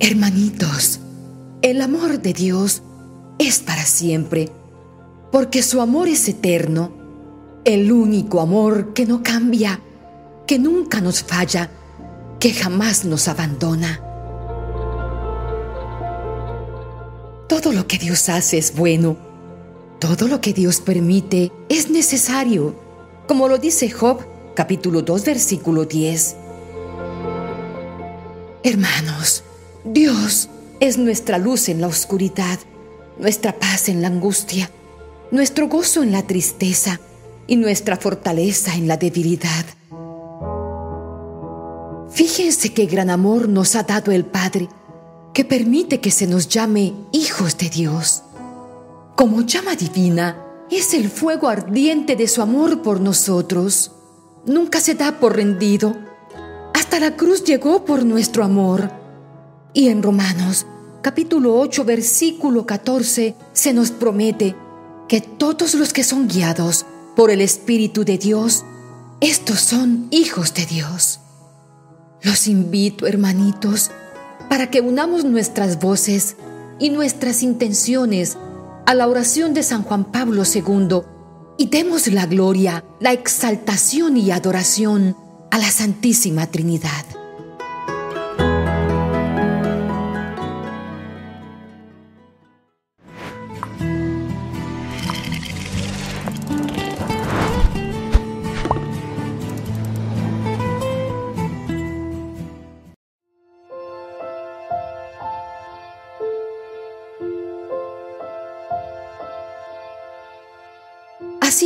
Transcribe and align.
Hermanitos, 0.00 1.00
el 1.60 1.82
amor 1.82 2.22
de 2.22 2.32
Dios 2.32 2.84
es 3.40 3.58
para 3.58 3.84
siempre, 3.84 4.48
porque 5.32 5.60
su 5.60 5.80
amor 5.80 6.06
es 6.06 6.28
eterno, 6.28 6.92
el 7.64 7.90
único 7.90 8.40
amor 8.40 8.94
que 8.94 9.06
no 9.06 9.24
cambia, 9.24 9.80
que 10.46 10.60
nunca 10.60 11.00
nos 11.00 11.24
falla, 11.24 11.72
que 12.38 12.52
jamás 12.52 13.04
nos 13.04 13.26
abandona. 13.26 14.00
Todo 17.48 17.72
lo 17.72 17.88
que 17.88 17.98
Dios 17.98 18.28
hace 18.28 18.58
es 18.58 18.76
bueno, 18.76 19.16
todo 19.98 20.28
lo 20.28 20.40
que 20.40 20.52
Dios 20.52 20.80
permite 20.80 21.50
es 21.68 21.90
necesario, 21.90 22.76
como 23.26 23.48
lo 23.48 23.58
dice 23.58 23.90
Job 23.90 24.20
capítulo 24.54 25.02
2 25.02 25.24
versículo 25.24 25.86
10. 25.86 26.36
Hermanos, 28.62 29.42
Dios 29.84 30.48
es 30.80 30.98
nuestra 30.98 31.38
luz 31.38 31.68
en 31.68 31.80
la 31.80 31.86
oscuridad, 31.86 32.58
nuestra 33.18 33.58
paz 33.58 33.88
en 33.88 34.02
la 34.02 34.08
angustia, 34.08 34.70
nuestro 35.30 35.68
gozo 35.68 36.02
en 36.02 36.12
la 36.12 36.26
tristeza 36.26 37.00
y 37.46 37.56
nuestra 37.56 37.96
fortaleza 37.96 38.74
en 38.74 38.88
la 38.88 38.96
debilidad. 38.96 39.64
Fíjense 42.10 42.72
qué 42.72 42.86
gran 42.86 43.10
amor 43.10 43.48
nos 43.48 43.76
ha 43.76 43.84
dado 43.84 44.10
el 44.10 44.24
Padre, 44.24 44.68
que 45.32 45.44
permite 45.44 46.00
que 46.00 46.10
se 46.10 46.26
nos 46.26 46.48
llame 46.48 46.94
hijos 47.12 47.56
de 47.56 47.70
Dios. 47.70 48.24
Como 49.14 49.42
llama 49.42 49.76
divina, 49.76 50.44
es 50.70 50.92
el 50.92 51.08
fuego 51.08 51.48
ardiente 51.48 52.16
de 52.16 52.26
su 52.26 52.42
amor 52.42 52.82
por 52.82 53.00
nosotros. 53.00 53.92
Nunca 54.44 54.80
se 54.80 54.94
da 54.94 55.20
por 55.20 55.36
rendido. 55.36 55.96
Hasta 56.74 56.98
la 56.98 57.16
cruz 57.16 57.44
llegó 57.44 57.84
por 57.84 58.04
nuestro 58.04 58.44
amor. 58.44 58.90
Y 59.78 59.90
en 59.90 60.02
Romanos 60.02 60.66
capítulo 61.02 61.56
8 61.56 61.84
versículo 61.84 62.66
14 62.66 63.36
se 63.52 63.72
nos 63.72 63.92
promete 63.92 64.56
que 65.06 65.20
todos 65.20 65.74
los 65.74 65.92
que 65.92 66.02
son 66.02 66.26
guiados 66.26 66.84
por 67.14 67.30
el 67.30 67.40
Espíritu 67.40 68.04
de 68.04 68.18
Dios, 68.18 68.64
estos 69.20 69.60
son 69.60 70.08
hijos 70.10 70.52
de 70.54 70.66
Dios. 70.66 71.20
Los 72.22 72.48
invito, 72.48 73.06
hermanitos, 73.06 73.92
para 74.50 74.68
que 74.68 74.80
unamos 74.80 75.24
nuestras 75.24 75.78
voces 75.78 76.34
y 76.80 76.90
nuestras 76.90 77.44
intenciones 77.44 78.36
a 78.84 78.94
la 78.94 79.06
oración 79.06 79.54
de 79.54 79.62
San 79.62 79.84
Juan 79.84 80.06
Pablo 80.06 80.42
II 80.42 81.02
y 81.56 81.66
demos 81.66 82.08
la 82.08 82.26
gloria, 82.26 82.84
la 82.98 83.12
exaltación 83.12 84.16
y 84.16 84.32
adoración 84.32 85.16
a 85.52 85.58
la 85.58 85.70
Santísima 85.70 86.48
Trinidad. 86.48 87.17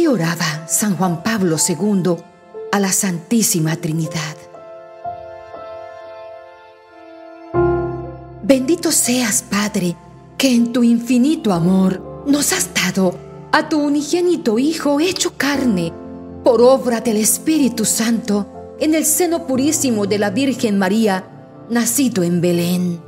Oraba 0.09 0.67
San 0.67 0.97
Juan 0.97 1.23
Pablo 1.23 1.57
II 1.57 2.17
a 2.73 2.81
la 2.81 2.93
Santísima 2.93 3.77
Trinidad. 3.77 4.37
Bendito 8.43 8.91
seas, 8.91 9.43
Padre, 9.43 9.97
que 10.37 10.55
en 10.55 10.73
tu 10.73 10.83
infinito 10.83 11.53
amor 11.53 12.25
nos 12.27 12.53
has 12.53 12.71
dado 12.75 13.15
a 13.53 13.69
tu 13.69 13.79
unigénito 13.79 14.59
Hijo 14.59 14.99
hecho 15.01 15.35
carne, 15.37 15.93
por 16.43 16.61
obra 16.63 17.01
del 17.01 17.19
Espíritu 17.19 17.85
Santo, 17.85 18.77
en 18.81 18.95
el 18.95 19.05
seno 19.05 19.47
purísimo 19.47 20.07
de 20.07 20.19
la 20.19 20.31
Virgen 20.31 20.79
María, 20.79 21.25
nacido 21.71 22.23
en 22.23 22.41
Belén. 22.41 23.01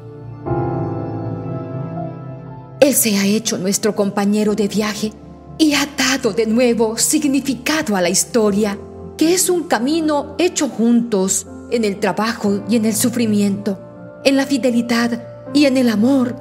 Él 2.81 2.95
se 2.95 3.17
ha 3.17 3.27
hecho 3.27 3.59
nuestro 3.59 3.97
compañero 3.97 4.55
de 4.55 4.69
viaje 4.69 5.13
y 5.59 5.75
ha 5.75 5.87
dado 5.97 6.33
de 6.33 6.47
nuevo 6.47 6.99
significado 6.99 7.97
a 7.97 8.01
la 8.01 8.09
historia, 8.09 8.79
que 9.17 9.35
es 9.35 9.49
un 9.49 9.65
camino 9.65 10.35
hecho 10.39 10.69
juntos 10.69 11.47
en 11.71 11.85
el 11.85 12.01
trabajo 12.01 12.65
y 12.69 12.77
en 12.77 12.85
el 12.85 12.95
sufrimiento, 12.95 13.79
en 14.25 14.37
la 14.37 14.47
fidelidad 14.47 15.23
y 15.53 15.67
en 15.67 15.77
el 15.77 15.89
amor, 15.89 16.37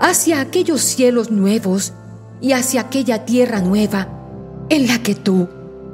hacia 0.00 0.40
aquellos 0.40 0.80
cielos 0.80 1.30
nuevos 1.30 1.92
y 2.40 2.52
hacia 2.52 2.82
aquella 2.82 3.24
tierra 3.24 3.60
nueva, 3.60 4.08
en 4.68 4.86
la 4.86 5.02
que 5.02 5.14
tú, 5.14 5.48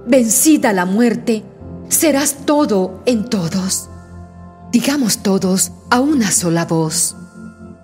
vencida 0.06 0.72
la 0.72 0.84
muerte, 0.84 1.44
serás 1.88 2.44
todo 2.44 3.02
en 3.06 3.24
todos. 3.24 3.88
Digamos 4.70 5.22
todos 5.22 5.72
a 5.90 6.00
una 6.00 6.30
sola 6.30 6.66
voz. 6.66 7.16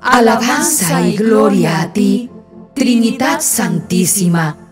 Alabanza 0.02 1.08
y 1.08 1.16
gloria 1.16 1.80
a 1.80 1.92
ti, 1.94 2.30
Trinidad 2.74 3.40
Santísima 3.40 4.63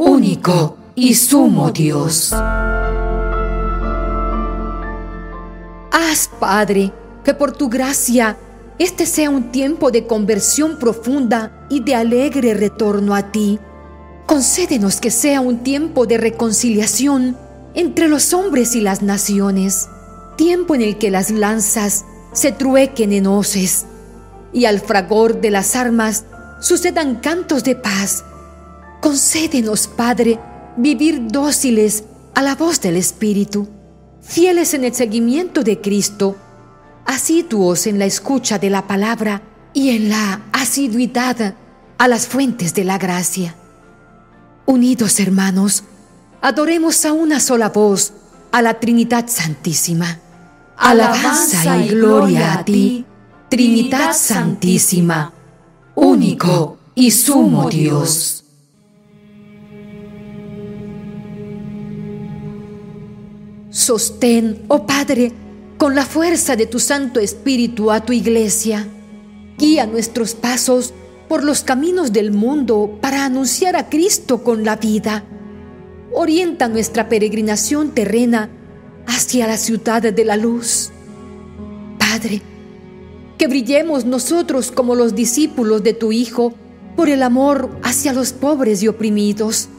único 0.00 0.78
y 0.94 1.14
sumo 1.14 1.70
Dios. 1.70 2.32
Haz, 5.92 6.30
Padre, 6.40 6.92
que 7.22 7.34
por 7.34 7.52
tu 7.52 7.68
gracia 7.68 8.38
este 8.78 9.04
sea 9.04 9.28
un 9.28 9.52
tiempo 9.52 9.90
de 9.90 10.06
conversión 10.06 10.78
profunda 10.78 11.66
y 11.68 11.80
de 11.80 11.94
alegre 11.94 12.54
retorno 12.54 13.14
a 13.14 13.30
ti. 13.30 13.58
Concédenos 14.26 15.00
que 15.00 15.10
sea 15.10 15.42
un 15.42 15.58
tiempo 15.58 16.06
de 16.06 16.16
reconciliación 16.16 17.36
entre 17.74 18.08
los 18.08 18.32
hombres 18.32 18.74
y 18.74 18.80
las 18.80 19.02
naciones, 19.02 19.88
tiempo 20.36 20.74
en 20.74 20.80
el 20.80 20.96
que 20.96 21.10
las 21.10 21.30
lanzas 21.30 22.06
se 22.32 22.52
truequen 22.52 23.12
en 23.12 23.26
hoces 23.26 23.84
y 24.52 24.64
al 24.64 24.80
fragor 24.80 25.42
de 25.42 25.50
las 25.50 25.76
armas 25.76 26.24
sucedan 26.60 27.16
cantos 27.16 27.64
de 27.64 27.76
paz 27.76 28.24
Concédenos, 29.00 29.86
Padre, 29.86 30.38
vivir 30.76 31.26
dóciles 31.28 32.04
a 32.34 32.42
la 32.42 32.54
voz 32.54 32.80
del 32.80 32.96
Espíritu, 32.96 33.66
fieles 34.20 34.74
en 34.74 34.84
el 34.84 34.94
seguimiento 34.94 35.62
de 35.62 35.80
Cristo, 35.80 36.36
asiduos 37.06 37.86
en 37.86 37.98
la 37.98 38.04
escucha 38.04 38.58
de 38.58 38.68
la 38.68 38.86
palabra 38.86 39.42
y 39.72 39.90
en 39.90 40.10
la 40.10 40.42
asiduidad 40.52 41.54
a 41.96 42.08
las 42.08 42.26
fuentes 42.26 42.74
de 42.74 42.84
la 42.84 42.98
gracia. 42.98 43.54
Unidos, 44.66 45.18
hermanos, 45.18 45.84
adoremos 46.42 47.04
a 47.04 47.12
una 47.12 47.40
sola 47.40 47.70
voz 47.70 48.12
a 48.52 48.60
la 48.60 48.80
Trinidad 48.80 49.26
Santísima. 49.28 50.18
Alabanza 50.76 51.78
y 51.78 51.88
gloria 51.88 52.54
a 52.54 52.64
ti, 52.64 53.04
Trinidad 53.48 54.14
Santísima, 54.14 55.32
único 55.94 56.78
y 56.94 57.10
sumo 57.10 57.68
Dios. 57.68 58.44
Sostén, 63.80 64.62
oh 64.68 64.84
Padre, 64.86 65.32
con 65.78 65.94
la 65.94 66.04
fuerza 66.04 66.54
de 66.54 66.66
tu 66.66 66.78
Santo 66.78 67.18
Espíritu 67.18 67.90
a 67.90 68.00
tu 68.04 68.12
iglesia. 68.12 68.86
Guía 69.56 69.86
nuestros 69.86 70.34
pasos 70.34 70.92
por 71.30 71.44
los 71.44 71.62
caminos 71.62 72.12
del 72.12 72.30
mundo 72.30 72.98
para 73.00 73.24
anunciar 73.24 73.76
a 73.76 73.88
Cristo 73.88 74.44
con 74.44 74.64
la 74.64 74.76
vida. 74.76 75.24
Orienta 76.12 76.68
nuestra 76.68 77.08
peregrinación 77.08 77.92
terrena 77.92 78.50
hacia 79.06 79.46
la 79.46 79.56
ciudad 79.56 80.02
de 80.02 80.24
la 80.26 80.36
luz. 80.36 80.90
Padre, 81.98 82.42
que 83.38 83.46
brillemos 83.46 84.04
nosotros 84.04 84.70
como 84.70 84.94
los 84.94 85.14
discípulos 85.14 85.82
de 85.82 85.94
tu 85.94 86.12
Hijo 86.12 86.52
por 86.96 87.08
el 87.08 87.22
amor 87.22 87.70
hacia 87.82 88.12
los 88.12 88.34
pobres 88.34 88.82
y 88.82 88.88
oprimidos. 88.88 89.70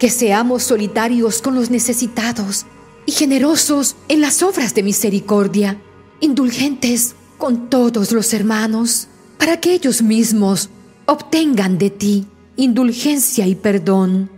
Que 0.00 0.10
seamos 0.10 0.64
solitarios 0.64 1.40
con 1.40 1.54
los 1.54 1.70
necesitados 1.70 2.66
y 3.06 3.12
generosos 3.12 3.96
en 4.08 4.20
las 4.20 4.42
obras 4.42 4.74
de 4.74 4.82
misericordia, 4.82 5.80
indulgentes 6.20 7.14
con 7.38 7.70
todos 7.70 8.12
los 8.12 8.34
hermanos, 8.34 9.08
para 9.38 9.60
que 9.60 9.72
ellos 9.72 10.02
mismos 10.02 10.68
obtengan 11.06 11.78
de 11.78 11.90
ti 11.90 12.26
indulgencia 12.56 13.46
y 13.46 13.54
perdón. 13.54 14.30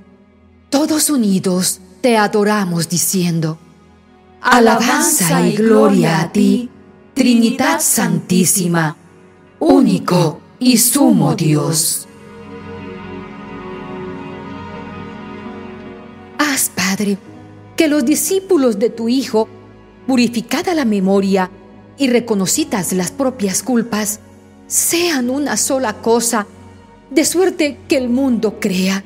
Todos 0.71 1.09
unidos 1.09 1.81
te 2.01 2.17
adoramos 2.17 2.89
diciendo, 2.89 3.59
Alabanza 4.41 5.47
y 5.47 5.57
gloria 5.57 6.21
a 6.21 6.33
ti, 6.33 6.69
Trinidad 7.15 7.81
Santísima, 7.81 8.97
único 9.59 10.41
y 10.59 10.77
sumo 10.79 11.35
Dios. 11.35 12.07
Haz, 16.39 16.71
Padre, 16.75 17.19
que 17.79 17.87
los 17.87 18.05
discípulos 18.05 18.81
de 18.81 18.91
tu 18.91 19.09
Hijo, 19.09 19.49
purificada 20.09 20.75
la 20.75 20.85
memoria, 20.85 21.49
y 21.97 22.09
reconocidas 22.09 22.93
las 22.93 23.13
propias 23.13 23.63
culpas, 23.63 24.19
sean 24.67 25.31
una 25.31 25.57
sola 25.57 25.95
cosa, 25.95 26.49
de 27.11 27.25
suerte 27.25 27.79
que 27.89 27.97
el 27.97 28.09
mundo 28.09 28.59
crea. 28.59 29.05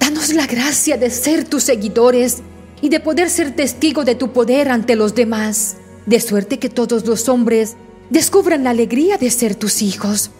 Danos 0.00 0.34
la 0.34 0.46
gracia 0.46 0.96
de 0.96 1.08
ser 1.08 1.44
tus 1.44 1.62
seguidores 1.62 2.38
y 2.82 2.88
de 2.88 2.98
poder 2.98 3.30
ser 3.30 3.54
testigo 3.54 4.04
de 4.04 4.16
tu 4.16 4.32
poder 4.32 4.70
ante 4.70 4.96
los 4.96 5.14
demás, 5.14 5.76
de 6.04 6.20
suerte 6.20 6.58
que 6.58 6.68
todos 6.68 7.06
los 7.06 7.28
hombres 7.28 7.76
descubran 8.10 8.64
la 8.64 8.70
alegría 8.70 9.18
de 9.18 9.30
ser 9.30 9.54
tus 9.54 9.82
hijos. 9.82 10.32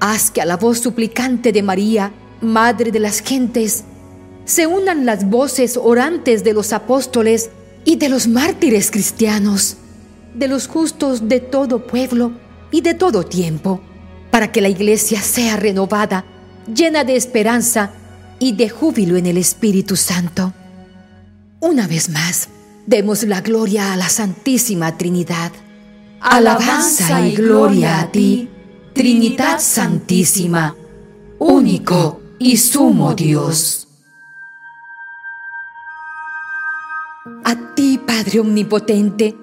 Haz 0.00 0.30
que 0.30 0.40
a 0.40 0.46
la 0.46 0.56
voz 0.56 0.78
suplicante 0.78 1.52
de 1.52 1.62
María, 1.62 2.10
Madre 2.40 2.90
de 2.90 3.00
las 3.00 3.20
gentes, 3.20 3.84
se 4.44 4.66
unan 4.66 5.06
las 5.06 5.28
voces 5.28 5.78
orantes 5.80 6.44
de 6.44 6.52
los 6.52 6.72
apóstoles 6.72 7.50
y 7.84 7.96
de 7.96 8.08
los 8.08 8.28
mártires 8.28 8.90
cristianos, 8.90 9.76
de 10.34 10.48
los 10.48 10.68
justos 10.68 11.28
de 11.28 11.40
todo 11.40 11.86
pueblo 11.86 12.32
y 12.70 12.80
de 12.80 12.94
todo 12.94 13.24
tiempo, 13.24 13.80
para 14.30 14.52
que 14.52 14.60
la 14.60 14.68
iglesia 14.68 15.20
sea 15.20 15.56
renovada, 15.56 16.24
llena 16.72 17.04
de 17.04 17.16
esperanza 17.16 17.92
y 18.38 18.52
de 18.52 18.68
júbilo 18.68 19.16
en 19.16 19.26
el 19.26 19.38
Espíritu 19.38 19.96
Santo. 19.96 20.52
Una 21.60 21.86
vez 21.86 22.08
más, 22.08 22.48
demos 22.86 23.22
la 23.24 23.40
gloria 23.40 23.92
a 23.92 23.96
la 23.96 24.08
Santísima 24.08 24.98
Trinidad. 24.98 25.52
Alabanza 26.20 27.26
y 27.26 27.34
gloria 27.34 28.00
a 28.00 28.10
ti, 28.10 28.48
Trinidad 28.94 29.60
Santísima, 29.60 30.74
único 31.38 32.20
y 32.38 32.56
sumo 32.56 33.14
Dios. 33.14 33.83
A 37.24 37.74
ti, 37.74 37.98
Padre 38.06 38.40
Omnipotente, 38.40 39.34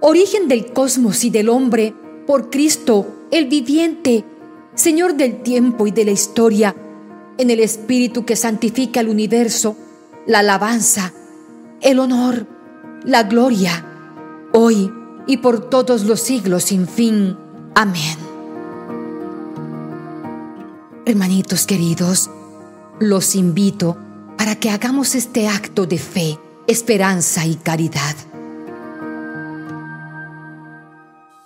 origen 0.00 0.48
del 0.48 0.72
cosmos 0.72 1.22
y 1.22 1.30
del 1.30 1.48
hombre, 1.48 1.94
por 2.26 2.50
Cristo, 2.50 3.06
el 3.30 3.46
viviente, 3.46 4.24
Señor 4.74 5.14
del 5.14 5.40
tiempo 5.42 5.86
y 5.86 5.92
de 5.92 6.04
la 6.04 6.10
historia, 6.10 6.74
en 7.38 7.50
el 7.50 7.60
Espíritu 7.60 8.24
que 8.24 8.34
santifica 8.34 8.98
el 8.98 9.08
universo, 9.08 9.76
la 10.26 10.40
alabanza, 10.40 11.12
el 11.80 12.00
honor, 12.00 12.48
la 13.04 13.22
gloria, 13.22 13.86
hoy 14.52 14.92
y 15.28 15.36
por 15.36 15.70
todos 15.70 16.06
los 16.06 16.20
siglos 16.20 16.64
sin 16.64 16.88
fin. 16.88 17.36
Amén. 17.76 18.18
Hermanitos 21.06 21.64
queridos, 21.64 22.28
los 22.98 23.36
invito 23.36 23.96
para 24.36 24.56
que 24.56 24.70
hagamos 24.70 25.14
este 25.14 25.46
acto 25.46 25.86
de 25.86 25.98
fe, 25.98 26.38
esperanza 26.70 27.46
y 27.46 27.56
caridad. 27.56 28.14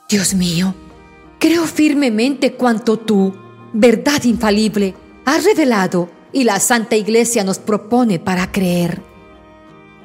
Dios 0.08 0.34
mío, 0.34 0.74
creo 1.38 1.64
firmemente 1.64 2.54
cuanto 2.54 2.98
tú, 2.98 3.34
verdad 3.72 4.22
infalible, 4.24 4.94
has 5.24 5.44
revelado 5.44 6.10
y 6.32 6.44
la 6.44 6.60
Santa 6.60 6.96
Iglesia 6.96 7.42
nos 7.42 7.58
propone 7.58 8.18
para 8.18 8.52
creer. 8.52 9.02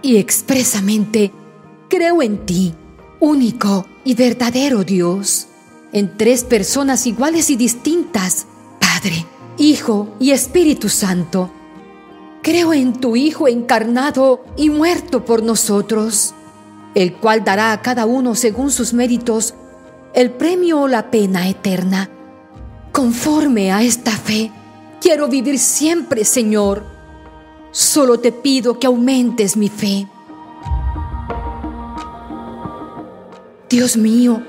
Y 0.01 0.17
expresamente 0.17 1.31
creo 1.89 2.21
en 2.21 2.45
ti, 2.45 2.73
único 3.19 3.85
y 4.05 4.15
verdadero 4.15 4.83
Dios, 4.83 5.47
en 5.91 6.17
tres 6.17 6.43
personas 6.43 7.05
iguales 7.05 7.49
y 7.49 7.57
distintas, 7.57 8.47
Padre, 8.79 9.25
Hijo 9.57 10.15
y 10.19 10.31
Espíritu 10.31 10.87
Santo. 10.87 11.51
Creo 12.41 12.73
en 12.73 12.93
tu 12.99 13.15
Hijo 13.15 13.47
encarnado 13.47 14.43
y 14.55 14.69
muerto 14.69 15.25
por 15.25 15.43
nosotros, 15.43 16.33
el 16.95 17.13
cual 17.13 17.43
dará 17.43 17.73
a 17.73 17.81
cada 17.81 18.05
uno 18.05 18.35
según 18.35 18.71
sus 18.71 18.93
méritos 18.93 19.53
el 20.13 20.31
premio 20.31 20.81
o 20.81 20.87
la 20.87 21.11
pena 21.11 21.47
eterna. 21.49 22.09
Conforme 22.91 23.71
a 23.71 23.83
esta 23.83 24.11
fe, 24.11 24.51
quiero 25.01 25.27
vivir 25.27 25.59
siempre, 25.59 26.25
Señor. 26.25 26.83
Solo 27.71 28.19
te 28.19 28.31
pido 28.31 28.79
que 28.79 28.87
aumentes 28.87 29.55
mi 29.55 29.69
fe. 29.69 30.07
Dios 33.69 33.97
mío, 33.97 34.41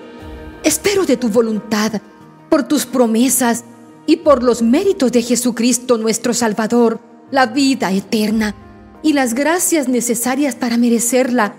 espero 0.65 1.05
de 1.05 1.19
tu 1.19 1.29
voluntad, 1.29 2.01
por 2.49 2.63
tus 2.63 2.87
promesas 2.87 3.65
y 4.07 4.17
por 4.17 4.43
los 4.43 4.63
méritos 4.63 5.13
de 5.13 5.23
Jesucristo 5.23 5.99
nuestro 5.99 6.33
Salvador, 6.33 7.01
la 7.31 7.47
vida 7.47 7.93
eterna 7.93 8.55
y 9.03 9.13
las 9.13 9.35
gracias 9.35 9.89
necesarias 9.89 10.55
para 10.55 10.77
merecerla 10.77 11.55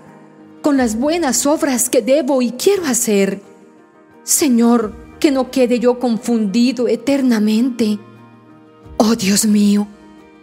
con 0.62 0.76
las 0.76 0.96
buenas 0.96 1.46
obras 1.46 1.90
que 1.90 2.02
debo 2.02 2.40
y 2.42 2.52
quiero 2.52 2.86
hacer. 2.86 3.42
Señor, 4.22 4.94
que 5.18 5.30
no 5.30 5.50
quede 5.50 5.80
yo 5.80 5.98
confundido 5.98 6.88
eternamente. 6.88 7.98
Oh 8.96 9.16
Dios 9.16 9.44
mío, 9.44 9.88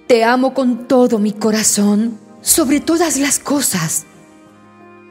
te 0.08 0.24
amo 0.24 0.54
con 0.54 0.88
todo 0.88 1.20
mi 1.20 1.32
corazón, 1.32 2.18
sobre 2.42 2.80
todas 2.80 3.18
las 3.18 3.40
cosas. 3.40 4.06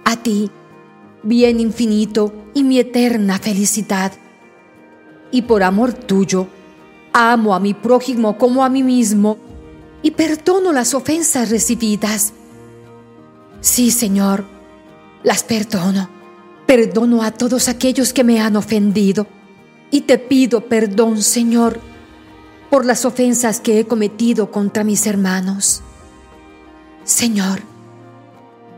A 0.05 0.17
ti, 0.17 0.51
bien 1.23 1.61
infinito 1.61 2.33
y 2.53 2.65
mi 2.65 2.79
eterna 2.79 3.39
felicidad. 3.39 4.13
Y 5.31 5.43
por 5.43 5.63
amor 5.63 5.93
tuyo, 5.93 6.49
Amo 7.13 7.55
a 7.55 7.61
mi 7.61 7.75
prójimo 7.75 8.37
como 8.39 8.65
a 8.65 8.69
mí 8.69 8.83
mismo 8.83 9.39
y 10.03 10.13
perdono 10.13 10.73
las 10.73 10.95
ofensas 10.95 11.51
recibidas. 11.51 12.33
Sí, 13.61 13.91
Señor, 13.91 14.45
las 15.23 15.43
perdono. 15.43 16.09
Perdono 16.67 17.23
a 17.23 17.31
todos 17.31 17.69
aquellos 17.69 18.13
que 18.13 18.25
me 18.25 18.41
han 18.41 18.57
ofendido. 18.57 19.27
Y 19.91 20.03
te 20.03 20.19
pido 20.19 20.67
perdón, 20.67 21.23
Señor, 21.23 21.81
por 22.71 22.85
las 22.85 23.05
ofensas 23.05 23.61
que 23.61 23.81
he 23.81 23.87
cometido 23.87 24.51
contra 24.51 24.85
mis 24.85 25.07
hermanos. 25.07 25.83
Señor, 27.05 27.63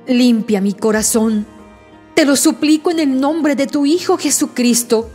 limpia 0.07 0.61
mi 0.61 0.73
corazón. 0.73 1.47
Te 2.15 2.25
lo 2.25 2.37
suplico 2.37 2.91
en 2.91 3.01
el 3.01 3.21
nombre 3.21 3.57
de 3.57 3.67
tu 3.67 3.87
Hijo 3.87 4.17
Jesucristo 4.19 5.11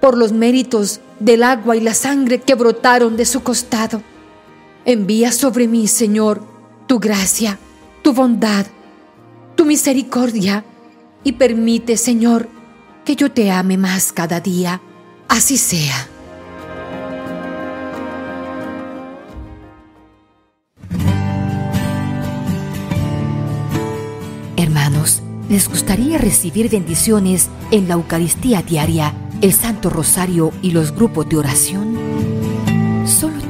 por 0.00 0.16
los 0.16 0.32
méritos 0.32 1.00
del 1.18 1.42
agua 1.42 1.76
y 1.76 1.80
la 1.80 1.94
sangre 1.94 2.40
que 2.40 2.54
brotaron 2.54 3.16
de 3.16 3.26
su 3.26 3.42
costado. 3.42 4.02
Envía 4.84 5.32
sobre 5.32 5.68
mí, 5.68 5.86
Señor, 5.86 6.42
tu 6.86 6.98
gracia, 6.98 7.58
tu 8.02 8.12
bondad, 8.12 8.66
tu 9.56 9.64
misericordia, 9.64 10.64
y 11.22 11.32
permite, 11.32 11.96
Señor, 11.96 12.48
que 13.04 13.16
yo 13.16 13.30
te 13.30 13.50
ame 13.50 13.76
más 13.76 14.12
cada 14.12 14.40
día. 14.40 14.80
Así 15.28 15.58
sea. 15.58 16.08
Hermanos, 24.56 25.22
¿les 25.48 25.68
gustaría 25.68 26.18
recibir 26.18 26.70
bendiciones 26.70 27.48
en 27.70 27.88
la 27.88 27.94
Eucaristía 27.94 28.62
diaria? 28.62 29.14
el 29.40 29.54
Santo 29.54 29.88
Rosario 29.88 30.52
y 30.62 30.72
los 30.72 30.94
grupos 30.94 31.28
de 31.28 31.38
oración? 31.38 32.09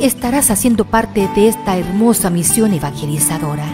estarás 0.00 0.50
haciendo 0.50 0.84
parte 0.84 1.28
de 1.34 1.48
esta 1.48 1.76
hermosa 1.76 2.30
misión 2.30 2.72
evangelizadora. 2.72 3.64